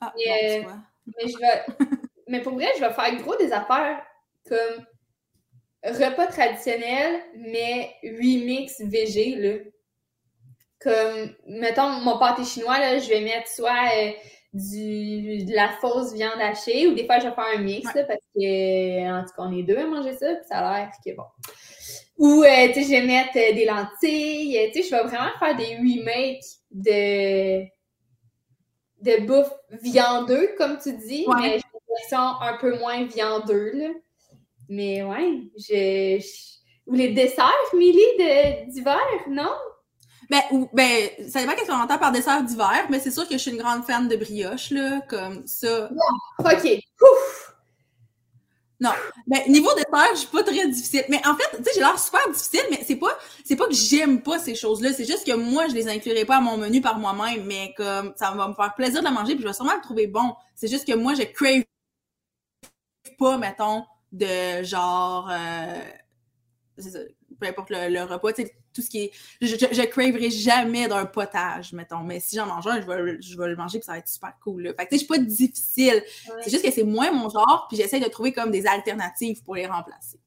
Ah, 0.00 0.12
mais, 0.16 0.64
euh, 0.64 0.70
mais 1.06 1.28
je 1.28 1.38
vais... 1.38 1.64
mais 2.28 2.42
pour 2.42 2.54
vrai, 2.54 2.72
je 2.76 2.80
vais 2.80 2.92
faire 2.92 3.14
gros 3.22 3.36
des 3.36 3.52
affaires 3.52 4.04
comme 4.48 4.84
repas 5.84 6.26
traditionnel, 6.26 7.22
mais 7.36 7.94
remix 8.02 8.80
VG, 8.80 9.36
là 9.36 9.70
comme, 10.86 11.34
mettons, 11.48 11.88
mon 12.04 12.16
pâté 12.18 12.44
chinois, 12.44 12.78
là, 12.78 12.98
je 12.98 13.08
vais 13.08 13.20
mettre 13.20 13.48
soit 13.48 13.88
euh, 13.96 14.12
du, 14.52 15.44
de 15.44 15.52
la 15.52 15.70
fausse 15.80 16.12
viande 16.12 16.40
hachée 16.40 16.86
ou 16.86 16.94
des 16.94 17.04
fois, 17.06 17.18
je 17.18 17.26
vais 17.26 17.34
faire 17.34 17.54
un 17.56 17.58
mix, 17.58 17.90
parce 17.92 18.20
que, 18.34 19.10
en 19.10 19.24
tout 19.24 19.30
cas, 19.36 19.42
on 19.42 19.58
est 19.58 19.64
deux 19.64 19.76
à 19.76 19.86
manger 19.86 20.12
ça, 20.12 20.32
puis 20.34 20.44
ça 20.48 20.58
a 20.58 20.78
l'air 20.78 20.90
que 21.04 21.16
bon. 21.16 21.24
Ou, 22.18 22.44
euh, 22.44 22.68
tu 22.68 22.74
sais, 22.74 22.82
je 22.84 22.88
vais 22.90 23.02
mettre 23.02 23.36
euh, 23.36 23.52
des 23.52 23.64
lentilles, 23.64 24.70
tu 24.72 24.82
sais, 24.82 24.88
je 24.88 24.94
vais 24.94 25.02
vraiment 25.02 25.36
faire 25.40 25.56
des 25.56 25.76
remakes 25.76 26.44
de, 26.70 27.64
de 29.02 29.26
bouffe 29.26 29.52
viandeux, 29.82 30.54
comme 30.56 30.78
tu 30.78 30.96
dis, 30.96 31.26
mais 31.40 31.50
j'ai 31.50 31.56
une 31.56 31.96
version 31.98 32.40
un 32.40 32.56
peu 32.58 32.78
moins 32.78 33.04
viandeux, 33.04 33.72
là. 33.74 33.88
Mais 34.68 35.02
ouais, 35.02 35.42
je, 35.58 36.20
Ou 36.86 36.94
les 36.94 37.08
desserts, 37.12 37.74
Milly, 37.74 38.66
d'hiver, 38.68 39.00
non? 39.28 39.52
Ben, 40.30 40.42
ou, 40.50 40.68
ben, 40.72 41.08
ça 41.28 41.40
dépend 41.40 41.54
qu'est-ce 41.54 41.70
qu'on 41.70 41.80
entend 41.80 41.98
par 41.98 42.12
dessert 42.12 42.42
d'hiver, 42.42 42.86
mais 42.90 43.00
c'est 43.00 43.10
sûr 43.10 43.28
que 43.28 43.34
je 43.34 43.38
suis 43.38 43.50
une 43.52 43.58
grande 43.58 43.84
fan 43.84 44.08
de 44.08 44.16
brioche, 44.16 44.70
là, 44.70 45.00
comme 45.08 45.46
ça. 45.46 45.88
OK. 46.38 46.80
Ouf. 47.02 47.52
Non. 48.78 48.90
Ben, 49.26 49.40
niveau 49.48 49.72
dessert, 49.74 50.10
je 50.12 50.18
suis 50.18 50.28
pas 50.28 50.42
très 50.42 50.68
difficile. 50.68 51.04
Mais 51.08 51.20
en 51.26 51.34
fait, 51.34 51.56
tu 51.56 51.64
sais, 51.64 51.70
j'ai 51.74 51.80
l'air 51.80 51.98
super 51.98 52.20
difficile, 52.30 52.64
mais 52.70 52.80
c'est 52.86 52.96
pas, 52.96 53.18
c'est 53.44 53.56
pas 53.56 53.66
que 53.66 53.74
j'aime 53.74 54.22
pas 54.22 54.38
ces 54.38 54.54
choses-là. 54.54 54.92
C'est 54.92 55.06
juste 55.06 55.26
que 55.26 55.34
moi, 55.34 55.66
je 55.68 55.74
les 55.74 55.88
inclurai 55.88 56.24
pas 56.24 56.36
à 56.36 56.40
mon 56.40 56.58
menu 56.58 56.80
par 56.80 56.98
moi-même, 56.98 57.44
mais 57.46 57.72
comme, 57.76 58.12
ça 58.16 58.32
va 58.32 58.48
me 58.48 58.54
faire 58.54 58.74
plaisir 58.74 59.00
de 59.00 59.04
la 59.04 59.12
manger, 59.12 59.34
puis 59.34 59.42
je 59.42 59.48
vais 59.48 59.54
sûrement 59.54 59.74
le 59.74 59.80
trouver 59.80 60.06
bon. 60.06 60.34
C'est 60.54 60.68
juste 60.68 60.86
que 60.86 60.94
moi, 60.94 61.14
je 61.14 61.22
crave 61.22 61.64
pas, 63.18 63.38
mettons, 63.38 63.84
de 64.12 64.62
genre, 64.62 65.30
euh, 65.30 65.80
peu 67.40 67.46
importe 67.46 67.70
le, 67.70 68.02
repas, 68.02 68.32
tu 68.34 68.42
sais, 68.42 68.56
tout 68.76 68.82
ce 68.82 68.90
qui 68.90 69.04
est. 69.04 69.10
Je, 69.40 69.56
je, 69.56 69.82
craverai 69.86 70.30
jamais 70.30 70.86
d'un 70.86 71.06
potage, 71.06 71.72
mettons. 71.72 72.00
Mais 72.00 72.20
si 72.20 72.36
j'en 72.36 72.46
mange 72.46 72.66
un, 72.66 72.80
je 72.80 72.86
vais, 72.86 73.20
je 73.20 73.36
vais 73.36 73.48
le 73.48 73.56
manger 73.56 73.78
puis 73.78 73.86
ça 73.86 73.92
va 73.92 73.98
être 73.98 74.08
super 74.08 74.32
cool. 74.42 74.62
Là. 74.62 74.74
Fait 74.74 74.84
que, 74.84 74.90
tu 74.90 74.98
sais, 74.98 75.04
je 75.04 75.06
suis 75.06 75.06
pas 75.06 75.18
difficile. 75.18 76.02
C'est 76.42 76.50
juste 76.50 76.64
que 76.64 76.70
c'est 76.70 76.84
moins 76.84 77.10
mon 77.10 77.28
genre, 77.28 77.66
puis 77.68 77.76
j'essaie 77.76 78.00
de 78.00 78.08
trouver 78.08 78.32
comme 78.32 78.50
des 78.50 78.66
alternatives 78.66 79.42
pour 79.42 79.56
les 79.56 79.66
remplacer. 79.66 80.20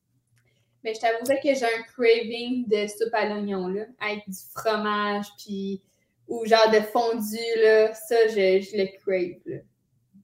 Mais 0.83 0.93
je 0.93 0.99
t'avouerais 0.99 1.39
que 1.41 1.53
j'ai 1.53 1.65
un 1.65 1.83
craving 1.93 2.67
de 2.67 2.87
soupe 2.87 3.13
à 3.13 3.27
l'oignon, 3.27 3.67
là, 3.67 3.83
avec 3.99 4.23
du 4.27 4.37
fromage, 4.55 5.25
puis. 5.37 5.81
ou 6.27 6.45
genre 6.45 6.71
de 6.71 6.79
fondu, 6.81 7.37
là. 7.63 7.93
Ça, 7.93 8.27
je, 8.27 8.61
je 8.61 8.77
le 8.77 8.87
crave, 8.97 9.39
là. 9.45 9.57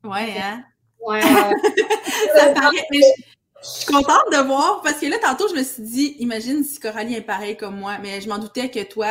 Ouais, 0.03 0.39
hein? 0.39 0.63
Ouais. 0.99 1.21
ça 2.35 2.53
paraît. 2.53 2.85
Je 2.91 3.34
suis 3.65 3.85
contente 3.85 4.31
de 4.31 4.45
voir 4.45 4.81
parce 4.81 4.99
que 4.99 5.07
là, 5.07 5.17
tantôt, 5.19 5.47
je 5.47 5.55
me 5.55 5.63
suis 5.63 5.83
dit, 5.83 6.15
imagine 6.19 6.63
si 6.63 6.79
Coralie 6.79 7.15
est 7.15 7.21
pareille 7.21 7.57
comme 7.57 7.77
moi, 7.77 7.97
mais 8.01 8.21
je 8.21 8.29
m'en 8.29 8.37
doutais 8.37 8.69
que 8.69 8.83
toi, 8.83 9.07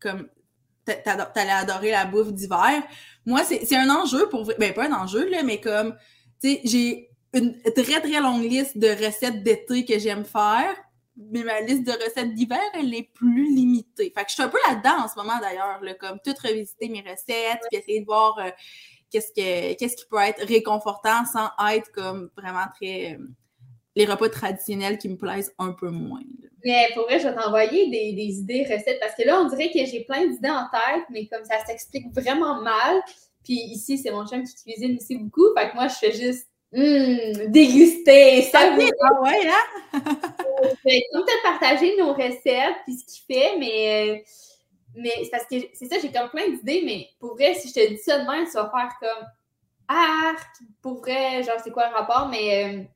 comme, 0.00 0.28
t'allais 0.84 1.50
adorer 1.50 1.90
la 1.90 2.04
bouffe 2.04 2.32
d'hiver. 2.32 2.82
Moi, 3.26 3.42
c'est 3.44 3.76
un 3.76 3.88
enjeu 3.90 4.28
pour, 4.28 4.44
ben 4.58 4.72
pas 4.74 4.86
un 4.86 4.92
enjeu, 4.92 5.28
là, 5.30 5.42
mais 5.42 5.60
comme, 5.60 5.96
tu 6.40 6.50
sais, 6.50 6.60
j'ai 6.64 7.10
une 7.32 7.60
très, 7.62 8.00
très 8.00 8.20
longue 8.20 8.44
liste 8.44 8.78
de 8.78 8.88
recettes 8.88 9.42
d'été 9.42 9.84
que 9.84 9.98
j'aime 9.98 10.24
faire, 10.24 10.74
mais 11.16 11.42
ma 11.42 11.60
liste 11.60 11.84
de 11.84 11.92
recettes 11.92 12.34
d'hiver, 12.34 12.60
elle 12.74 12.94
est 12.94 13.10
plus 13.14 13.54
limitée. 13.54 14.12
Fait 14.14 14.24
que 14.24 14.28
je 14.28 14.34
suis 14.34 14.42
un 14.42 14.48
peu 14.48 14.58
là-dedans 14.68 15.04
en 15.04 15.08
ce 15.08 15.16
moment, 15.16 15.38
d'ailleurs, 15.40 15.80
comme 15.98 16.18
tout 16.24 16.34
revisiter 16.42 16.88
mes 16.88 17.00
recettes, 17.00 17.60
puis 17.70 17.78
essayer 17.78 18.00
de 18.00 18.06
voir 18.06 18.38
euh, 18.38 18.50
qu'est-ce, 19.14 19.32
que, 19.32 19.74
qu'est-ce 19.74 19.96
qui 19.96 20.04
peut 20.10 20.18
être 20.18 20.44
réconfortant 20.46 21.24
sans 21.24 21.48
être 21.70 21.90
comme 21.92 22.30
vraiment 22.36 22.66
très... 22.74 23.14
Euh, 23.14 23.18
les 23.96 24.06
repas 24.06 24.28
traditionnels 24.28 24.98
qui 24.98 25.08
me 25.08 25.16
plaisent 25.16 25.54
un 25.56 25.70
peu 25.70 25.88
moins. 25.88 26.22
Mais 26.64 26.88
pour 26.94 27.04
vrai, 27.04 27.20
je 27.20 27.28
vais 27.28 27.34
t'envoyer 27.34 27.88
des, 27.90 28.12
des, 28.12 28.38
idées 28.40 28.64
recettes 28.64 28.98
parce 28.98 29.14
que 29.14 29.22
là, 29.22 29.40
on 29.40 29.48
dirait 29.48 29.70
que 29.70 29.88
j'ai 29.88 30.00
plein 30.00 30.26
d'idées 30.26 30.50
en 30.50 30.66
tête, 30.68 31.04
mais 31.10 31.28
comme 31.28 31.44
ça 31.44 31.64
s'explique 31.64 32.06
vraiment 32.12 32.60
mal. 32.60 33.00
Puis 33.44 33.54
ici, 33.54 33.96
c'est 33.96 34.10
mon 34.10 34.26
chum 34.26 34.42
qui 34.42 34.54
cuisine 34.64 34.96
aussi 34.96 35.16
beaucoup. 35.16 35.54
Fait 35.56 35.70
que 35.70 35.76
moi, 35.76 35.86
je 35.86 35.94
fais 35.94 36.12
juste 36.12 36.48
Mmh, 36.76 37.52
déguster, 37.52 38.42
ça 38.42 38.58
ah, 38.64 38.76
ah 38.76 39.22
ouais, 39.22 39.46
hein? 39.46 39.92
comme 40.02 41.24
tu 41.24 41.32
partagé 41.44 41.96
nos 41.96 42.12
recettes 42.14 42.74
puis 42.84 42.96
ce 42.96 43.04
qu'il 43.06 43.32
fait, 43.32 43.56
mais, 43.60 44.10
euh, 44.10 44.18
mais 44.94 45.12
c'est 45.24 45.30
parce 45.30 45.46
que 45.46 45.56
c'est 45.72 45.86
ça, 45.86 45.96
j'ai 46.00 46.12
comme 46.12 46.30
plein 46.30 46.48
d'idées, 46.48 46.82
mais 46.84 47.08
pour 47.18 47.34
vrai, 47.34 47.54
si 47.54 47.68
je 47.68 47.74
te 47.74 47.88
dis 47.88 47.98
ça 47.98 48.20
demain, 48.20 48.44
tu 48.44 48.52
vas 48.52 48.70
faire 48.70 48.92
comme 49.00 49.26
Ah, 49.88 50.34
pour 50.80 51.00
vrai, 51.00 51.42
genre 51.42 51.58
c'est 51.62 51.70
quoi 51.70 51.88
le 51.88 51.94
rapport, 51.94 52.28
mais 52.28 52.88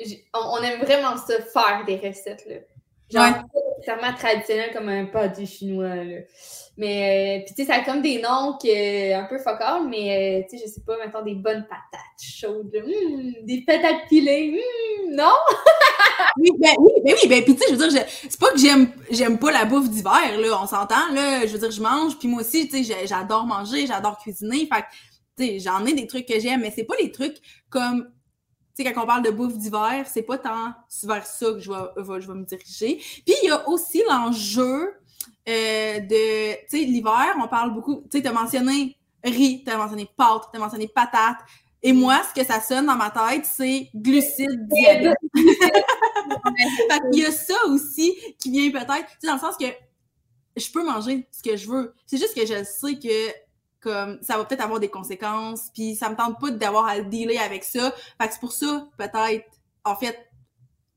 euh, 0.00 0.06
on, 0.34 0.58
aime 0.58 0.80
vraiment 0.80 1.16
ça 1.16 1.40
faire 1.42 1.84
des 1.86 1.96
recettes 1.96 2.46
là. 2.46 2.56
Genre 3.10 3.36
ouais. 3.36 3.64
Traditionnel 4.16 4.70
comme 4.72 4.88
un 4.88 5.06
pâté 5.06 5.46
chinois 5.46 5.94
là. 5.94 6.18
Mais, 6.78 7.40
euh, 7.40 7.44
puis 7.46 7.54
tu 7.54 7.62
sais, 7.62 7.72
ça 7.72 7.78
a 7.78 7.84
comme 7.84 8.02
des 8.02 8.20
noms 8.20 8.58
que, 8.62 9.14
un 9.14 9.24
peu 9.24 9.38
focal, 9.38 9.88
mais, 9.88 10.42
euh, 10.42 10.46
tu 10.48 10.58
sais, 10.58 10.64
je 10.66 10.70
sais 10.70 10.82
pas, 10.82 10.98
mettons 10.98 11.22
des 11.22 11.34
bonnes 11.34 11.66
patates 11.66 12.20
chaudes, 12.20 12.70
mmh, 12.70 13.46
des 13.46 13.62
patates 13.66 14.06
pilées, 14.10 14.50
mmh, 14.52 15.14
non? 15.14 15.32
oui, 16.38 16.50
ben 16.58 16.74
oui, 16.78 16.92
ben 17.02 17.14
oui, 17.22 17.28
ben 17.28 17.44
puis 17.44 17.56
tu 17.56 17.62
sais, 17.62 17.74
je 17.74 17.76
veux 17.76 17.88
dire, 17.88 18.04
c'est 18.06 18.38
pas 18.38 18.50
que 18.50 18.58
j'aime 18.58 19.38
pas 19.38 19.52
la 19.52 19.64
bouffe 19.64 19.88
d'hiver, 19.88 20.38
là, 20.38 20.60
on 20.62 20.66
s'entend, 20.66 21.14
là, 21.14 21.46
je 21.46 21.52
veux 21.52 21.58
dire, 21.58 21.70
je 21.70 21.80
mange, 21.80 22.18
puis 22.18 22.28
moi 22.28 22.42
aussi, 22.42 22.68
tu 22.68 22.84
sais, 22.84 23.06
j'adore 23.06 23.46
manger, 23.46 23.86
j'adore 23.86 24.18
cuisiner, 24.18 24.68
fait 24.70 24.84
tu 25.38 25.46
sais, 25.46 25.58
j'en 25.60 25.84
ai 25.86 25.94
des 25.94 26.06
trucs 26.06 26.26
que 26.26 26.38
j'aime, 26.38 26.60
mais 26.60 26.72
c'est 26.74 26.84
pas 26.84 26.96
des 26.96 27.10
trucs 27.10 27.36
comme 27.70 28.06
tu 28.76 28.84
sais, 28.84 28.92
quand 28.92 29.02
on 29.02 29.06
parle 29.06 29.22
de 29.22 29.30
bouffe 29.30 29.56
d'hiver, 29.56 30.06
c'est 30.06 30.22
pas 30.22 30.36
tant 30.36 30.72
vers 31.04 31.26
ça 31.26 31.46
que 31.46 31.60
je 31.60 31.70
vais, 31.70 32.20
je 32.20 32.26
vais 32.26 32.34
me 32.34 32.44
diriger. 32.44 32.96
Puis 32.96 33.34
il 33.42 33.48
y 33.48 33.50
a 33.50 33.66
aussi 33.68 34.02
l'enjeu 34.08 34.92
euh, 35.48 36.00
de, 36.00 36.54
tu 36.68 36.78
sais, 36.78 36.84
l'hiver, 36.84 37.36
on 37.42 37.48
parle 37.48 37.72
beaucoup, 37.72 38.02
tu 38.10 38.18
sais, 38.18 38.22
t'as 38.22 38.32
mentionné 38.32 38.96
riz, 39.24 39.62
t'as 39.64 39.78
mentionné 39.78 40.08
pâtes, 40.16 40.48
t'as 40.52 40.58
mentionné 40.58 40.88
patates. 40.88 41.38
Et 41.82 41.92
moi, 41.92 42.20
ce 42.28 42.38
que 42.38 42.46
ça 42.46 42.60
sonne 42.60 42.86
dans 42.86 42.96
ma 42.96 43.10
tête, 43.10 43.46
c'est 43.46 43.88
glucides 43.94 44.68
diabète. 44.68 45.16
Il 47.12 47.20
y 47.20 47.24
a 47.24 47.30
ça 47.30 47.54
aussi 47.68 48.14
qui 48.38 48.50
vient 48.50 48.70
peut-être, 48.70 49.06
tu 49.06 49.16
sais, 49.20 49.26
dans 49.28 49.34
le 49.34 49.40
sens 49.40 49.56
que 49.56 49.66
je 50.56 50.70
peux 50.70 50.84
manger 50.84 51.26
ce 51.30 51.42
que 51.42 51.56
je 51.56 51.68
veux. 51.68 51.94
C'est 52.06 52.18
juste 52.18 52.34
que 52.34 52.44
je 52.44 52.64
sais 52.64 52.98
que 52.98 53.45
comme 53.86 54.18
ça 54.20 54.36
va 54.36 54.44
peut-être 54.44 54.62
avoir 54.62 54.80
des 54.80 54.88
conséquences, 54.88 55.70
puis 55.72 55.94
ça 55.94 56.10
me 56.10 56.16
tente 56.16 56.40
pas 56.40 56.50
d'avoir 56.50 56.86
à 56.86 57.00
dealer 57.00 57.38
avec 57.38 57.62
ça. 57.62 57.92
Fait 58.20 58.26
que 58.26 58.34
c'est 58.34 58.40
pour 58.40 58.52
ça, 58.52 58.88
peut-être, 58.98 59.46
en 59.84 59.94
fait, 59.94 60.18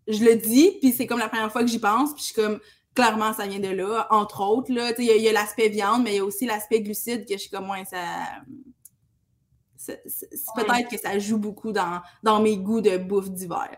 je 0.07 0.23
le 0.23 0.35
dis, 0.35 0.77
puis 0.81 0.91
c'est 0.91 1.05
comme 1.05 1.19
la 1.19 1.29
première 1.29 1.51
fois 1.51 1.61
que 1.61 1.67
j'y 1.67 1.79
pense, 1.79 2.13
puis 2.13 2.21
je 2.21 2.25
suis 2.25 2.35
comme, 2.35 2.59
clairement, 2.95 3.31
ça 3.33 3.45
vient 3.45 3.59
de 3.59 3.69
là, 3.69 4.07
entre 4.09 4.41
autres. 4.41 4.71
Il 4.71 5.05
y 5.05 5.29
a, 5.29 5.31
l'aspect 5.31 5.69
viande, 5.69 6.03
mais 6.03 6.13
il 6.13 6.17
y 6.17 6.19
a 6.19 6.25
aussi 6.25 6.47
l'aspect 6.47 6.81
glucide 6.81 7.27
que 7.27 7.33
je 7.33 7.41
suis 7.41 7.49
comme, 7.51 7.67
moi, 7.67 7.77
ça. 7.85 7.99
C'est, 9.77 10.01
peut-être 10.55 10.89
que 10.89 10.97
ça 10.97 11.17
joue 11.19 11.37
beaucoup 11.37 11.71
dans, 11.71 12.01
dans 12.23 12.41
mes 12.41 12.57
goûts 12.57 12.81
de 12.81 12.97
bouffe 12.97 13.29
d'hiver. 13.29 13.69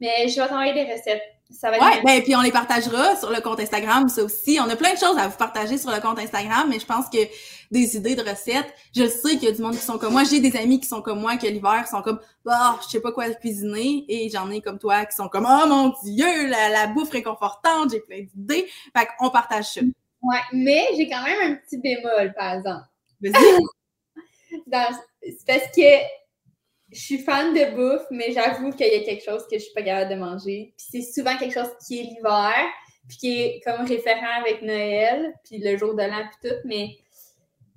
Mais 0.00 0.28
je 0.28 0.40
vais 0.40 0.48
t'envoyer 0.48 0.72
des 0.72 0.90
recettes 0.92 1.22
ça 1.50 1.70
va 1.70 1.78
ouais, 1.78 2.02
ben, 2.02 2.22
puis 2.22 2.34
on 2.34 2.40
les 2.40 2.50
partagera 2.50 3.16
sur 3.16 3.30
le 3.30 3.40
compte 3.40 3.60
Instagram, 3.60 4.08
ça 4.08 4.22
aussi. 4.22 4.58
On 4.60 4.68
a 4.68 4.76
plein 4.76 4.94
de 4.94 4.98
choses 4.98 5.18
à 5.18 5.28
vous 5.28 5.36
partager 5.36 5.78
sur 5.78 5.90
le 5.90 6.00
compte 6.00 6.18
Instagram, 6.18 6.68
mais 6.68 6.78
je 6.78 6.86
pense 6.86 7.08
que 7.08 7.18
des 7.74 7.96
idées 7.96 8.14
de 8.14 8.22
recettes, 8.22 8.72
je 8.96 9.06
sais 9.06 9.30
qu'il 9.30 9.44
y 9.44 9.48
a 9.48 9.52
du 9.52 9.60
monde 9.60 9.74
qui 9.74 9.82
sont 9.82 9.98
comme 9.98 10.12
moi. 10.12 10.22
J'ai 10.24 10.40
des 10.40 10.56
amis 10.56 10.80
qui 10.80 10.86
sont 10.86 11.02
comme 11.02 11.20
moi, 11.20 11.36
que 11.36 11.46
l'hiver 11.46 11.86
sont 11.90 12.00
comme, 12.02 12.20
bah, 12.44 12.78
je 12.82 12.88
sais 12.88 13.00
pas 13.00 13.12
quoi 13.12 13.28
cuisiner. 13.34 14.04
Et 14.08 14.30
j'en 14.30 14.50
ai 14.50 14.60
comme 14.60 14.78
toi 14.78 15.04
qui 15.04 15.16
sont 15.16 15.28
comme, 15.28 15.46
oh 15.48 15.66
mon 15.66 15.92
Dieu, 16.04 16.48
la, 16.48 16.68
la 16.68 16.86
bouffe 16.86 17.10
réconfortante, 17.10 17.90
j'ai 17.90 18.00
plein 18.00 18.22
d'idées. 18.22 18.66
Fait 18.96 19.08
qu'on 19.18 19.30
partage 19.30 19.64
ça. 19.64 19.80
Ouais, 20.22 20.38
mais 20.52 20.86
j'ai 20.96 21.08
quand 21.08 21.22
même 21.22 21.52
un 21.52 21.54
petit 21.56 21.78
bémol, 21.78 22.32
par 22.34 22.54
exemple. 22.54 22.86
Vas-y. 23.20 23.60
C'est 25.22 25.46
parce 25.46 25.66
que 25.74 25.82
je 26.92 27.00
suis 27.00 27.18
fan 27.18 27.52
de 27.52 27.74
bouffe, 27.74 28.06
mais 28.10 28.32
j'avoue 28.32 28.70
qu'il 28.70 28.86
y 28.86 28.94
a 28.94 29.04
quelque 29.04 29.24
chose 29.24 29.42
que 29.50 29.58
je 29.58 29.64
suis 29.64 29.74
pas 29.74 29.82
capable 29.82 30.10
de 30.10 30.16
manger. 30.16 30.74
Puis 30.76 31.02
c'est 31.02 31.12
souvent 31.12 31.36
quelque 31.36 31.54
chose 31.54 31.70
qui 31.84 31.98
est 31.98 32.02
l'hiver, 32.02 32.54
puis 33.08 33.16
qui 33.16 33.40
est 33.40 33.60
comme 33.64 33.84
référent 33.84 34.40
avec 34.40 34.62
Noël, 34.62 35.34
puis 35.44 35.58
le 35.58 35.76
jour 35.76 35.94
de 35.94 36.02
l'an, 36.02 36.22
puis 36.30 36.50
tout, 36.50 36.56
mais 36.64 36.98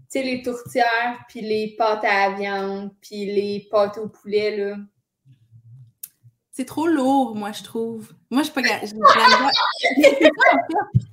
sais, 0.09 0.23
les 0.23 0.41
tourtières, 0.41 1.19
puis 1.27 1.41
les 1.41 1.75
pâtes 1.77 2.03
à 2.03 2.29
la 2.29 2.35
viande, 2.35 2.91
puis 3.01 3.25
les 3.25 3.67
pâtes 3.69 3.97
au 3.97 4.07
poulet, 4.07 4.57
là. 4.57 4.77
C'est 6.51 6.65
trop 6.65 6.87
lourd, 6.87 7.35
moi, 7.35 7.51
je 7.51 7.63
trouve. 7.63 8.13
Moi, 8.31 8.41
je 8.41 8.51
suis 8.51 8.53
pas. 8.53 8.61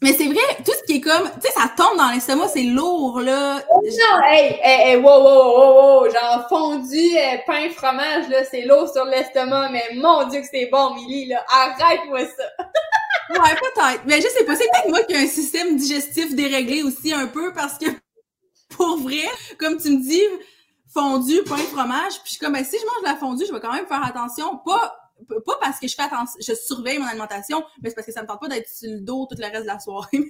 Mais 0.00 0.12
c'est 0.12 0.26
vrai, 0.26 0.36
tout 0.64 0.70
ce 0.78 0.84
qui 0.84 0.98
est 0.98 1.00
comme, 1.00 1.28
tu 1.34 1.40
sais, 1.40 1.52
ça 1.52 1.68
tombe 1.76 1.96
dans 1.96 2.10
l'estomac, 2.10 2.46
c'est 2.48 2.62
lourd, 2.62 3.20
là. 3.20 3.56
Non, 3.56 4.22
hey, 4.26 4.56
hey, 4.62 4.90
hey, 4.90 4.96
wow, 4.96 5.20
wow, 5.20 5.24
wow, 5.24 6.02
wow, 6.02 6.10
genre 6.10 6.46
fondu, 6.48 6.96
euh, 6.96 7.38
pain, 7.44 7.68
fromage, 7.70 8.28
là, 8.28 8.44
c'est 8.48 8.62
lourd 8.62 8.88
sur 8.88 9.04
l'estomac, 9.06 9.70
mais 9.72 9.82
mon 9.96 10.28
Dieu 10.28 10.40
que 10.40 10.46
c'est 10.48 10.66
bon, 10.66 10.94
Milly, 10.94 11.26
là, 11.26 11.44
arrête-moi 11.52 12.20
ça. 12.20 12.64
ouais, 13.30 13.56
peut-être. 13.56 14.02
Mais 14.06 14.20
je 14.20 14.28
sais 14.28 14.44
pas, 14.44 14.54
c'est 14.54 14.68
peut-être 14.70 14.88
moi 14.88 15.02
qui 15.02 15.14
ai 15.14 15.24
un 15.24 15.26
système 15.26 15.76
digestif 15.76 16.32
déréglé 16.36 16.84
aussi 16.84 17.12
un 17.12 17.26
peu, 17.26 17.52
parce 17.52 17.76
que, 17.76 17.86
pour 18.68 18.98
vrai, 18.98 19.26
comme 19.58 19.78
tu 19.78 19.90
me 19.90 20.02
dis, 20.02 20.22
fondu, 20.88 21.42
pain, 21.44 21.56
fromage, 21.56 22.14
puis 22.22 22.26
je 22.26 22.30
suis 22.32 22.38
comme, 22.38 22.54
ben, 22.54 22.64
si 22.64 22.76
je 22.78 22.84
mange 22.84 23.02
de 23.02 23.08
la 23.08 23.16
fondue, 23.16 23.44
je 23.46 23.52
vais 23.52 23.60
quand 23.60 23.72
même 23.72 23.86
faire 23.86 24.04
attention, 24.04 24.58
pas 24.64 24.94
pas 25.44 25.58
parce 25.60 25.80
que 25.80 25.88
je 25.88 25.94
fais 25.94 26.02
attention, 26.02 26.38
je 26.40 26.54
surveille 26.54 26.98
mon 26.98 27.06
alimentation, 27.06 27.64
mais 27.82 27.88
c'est 27.88 27.96
parce 27.96 28.06
que 28.06 28.12
ça 28.12 28.22
me 28.22 28.28
tente 28.28 28.40
pas 28.40 28.48
d'être 28.48 28.68
sur 28.68 28.90
le 28.90 29.00
dos 29.00 29.26
tout 29.26 29.36
le 29.38 29.46
reste 29.46 29.62
de 29.62 29.66
la 29.66 29.80
soirée, 29.80 30.06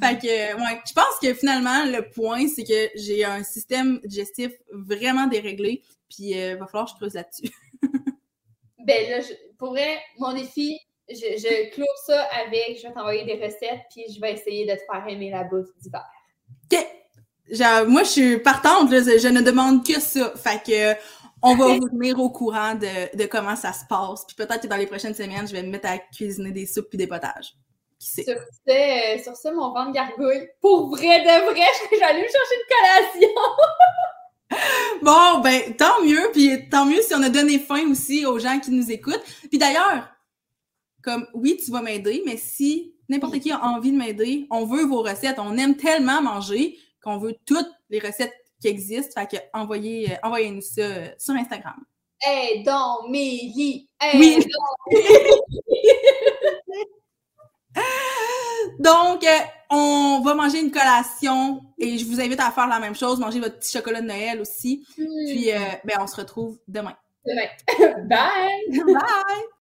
fait 0.00 0.18
que, 0.18 0.56
ouais, 0.56 0.80
je 0.86 0.92
pense 0.92 1.18
que 1.20 1.34
finalement, 1.34 1.84
le 1.84 2.08
point, 2.10 2.46
c'est 2.48 2.64
que 2.64 2.90
j'ai 2.94 3.24
un 3.24 3.42
système 3.42 4.00
digestif 4.04 4.52
vraiment 4.72 5.26
déréglé, 5.26 5.82
puis 6.08 6.30
il 6.30 6.38
euh, 6.38 6.56
va 6.56 6.66
falloir 6.66 6.86
que 6.86 6.92
je 6.92 6.96
creuse 6.96 7.14
là-dessus. 7.14 7.52
ben 8.78 9.10
là, 9.10 9.20
je, 9.20 9.34
pour 9.58 9.70
vrai, 9.70 10.00
mon 10.18 10.32
défi, 10.32 10.78
je, 11.08 11.14
je 11.14 11.70
clôt 11.72 11.84
ça 12.06 12.22
avec, 12.44 12.78
je 12.78 12.86
vais 12.86 12.92
t'envoyer 12.92 13.24
des 13.24 13.44
recettes, 13.44 13.82
puis 13.90 14.04
je 14.12 14.20
vais 14.20 14.34
essayer 14.34 14.66
de 14.66 14.72
te 14.72 14.84
faire 14.90 15.04
aimer 15.08 15.30
la 15.30 15.44
bouffe 15.44 15.68
d'hiver. 15.80 16.06
OK! 16.72 16.86
Genre, 17.50 17.86
moi, 17.88 18.04
je 18.04 18.08
suis 18.08 18.38
partante, 18.38 18.90
je 18.90 19.28
ne 19.28 19.40
demande 19.40 19.84
que 19.84 20.00
ça. 20.00 20.32
Fait 20.36 20.62
que, 20.64 20.98
on 21.42 21.56
va 21.56 21.68
vous 21.68 21.88
tenir 21.88 22.20
au 22.20 22.30
courant 22.30 22.74
de, 22.74 23.16
de 23.16 23.26
comment 23.26 23.56
ça 23.56 23.72
se 23.72 23.84
passe. 23.88 24.24
Puis 24.26 24.36
peut-être 24.36 24.62
que 24.62 24.66
dans 24.66 24.76
les 24.76 24.86
prochaines 24.86 25.14
semaines, 25.14 25.48
je 25.48 25.52
vais 25.52 25.62
me 25.62 25.70
mettre 25.70 25.88
à 25.88 25.98
cuisiner 25.98 26.52
des 26.52 26.66
soupes 26.66 26.92
et 26.92 26.96
des 26.96 27.06
potages. 27.06 27.54
Qui 27.98 28.08
sait? 28.08 28.24
Sur, 28.24 28.34
ce, 28.34 28.72
euh, 28.72 29.22
sur 29.22 29.36
ça, 29.36 29.52
mon 29.52 29.72
ventre 29.72 29.92
gargouille. 29.92 30.48
Pour 30.60 30.90
vrai 30.90 31.20
de 31.20 31.50
vrai, 31.50 31.66
j'allais 31.98 32.22
me 32.22 32.28
chercher 32.28 32.54
une 32.56 33.20
collation. 33.20 33.34
bon, 35.02 35.40
ben, 35.40 35.76
tant 35.76 36.02
mieux. 36.04 36.30
Puis 36.32 36.68
tant 36.68 36.84
mieux 36.84 37.00
si 37.02 37.14
on 37.14 37.22
a 37.22 37.28
donné 37.28 37.58
faim 37.58 37.90
aussi 37.90 38.26
aux 38.26 38.38
gens 38.38 38.58
qui 38.60 38.70
nous 38.70 38.90
écoutent. 38.90 39.24
Puis 39.48 39.58
d'ailleurs, 39.58 40.08
comme, 41.02 41.26
oui, 41.34 41.58
tu 41.62 41.70
vas 41.70 41.82
m'aider, 41.82 42.22
mais 42.26 42.36
si 42.36 42.94
n'importe 43.10 43.38
qui 43.40 43.52
a 43.52 43.62
envie 43.62 43.92
de 43.92 43.98
m'aider, 43.98 44.46
on 44.50 44.64
veut 44.64 44.86
vos 44.86 45.02
recettes. 45.02 45.38
On 45.38 45.58
aime 45.58 45.76
tellement 45.76 46.22
manger 46.22 46.78
qu'on 47.02 47.18
veut 47.18 47.36
toutes 47.44 47.70
les 47.90 47.98
recettes 47.98 48.32
qui 48.60 48.68
existe. 48.68 49.12
Fait 49.18 49.26
que 49.26 49.36
envoyez, 49.52 50.12
euh, 50.12 50.16
envoyez-nous 50.22 50.62
ça 50.62 50.82
euh, 50.82 51.08
sur 51.18 51.34
Instagram. 51.34 51.84
Hey, 52.22 52.62
oui. 53.08 53.86
Donc, 58.78 59.24
euh, 59.24 59.38
on 59.70 60.20
va 60.22 60.34
manger 60.34 60.60
une 60.60 60.70
collation 60.70 61.62
et 61.78 61.96
je 61.96 62.04
vous 62.04 62.20
invite 62.20 62.40
à 62.40 62.50
faire 62.50 62.66
la 62.66 62.78
même 62.78 62.94
chose, 62.94 63.18
manger 63.18 63.40
votre 63.40 63.58
petit 63.58 63.72
chocolat 63.72 64.02
de 64.02 64.06
Noël 64.06 64.40
aussi. 64.40 64.86
Hmm. 64.98 65.06
Puis, 65.26 65.50
ben, 65.84 65.98
on 66.00 66.06
se 66.06 66.16
retrouve 66.16 66.58
demain. 66.68 66.94
Demain. 67.24 67.48
Bye! 68.08 68.82
Bye! 68.84 69.50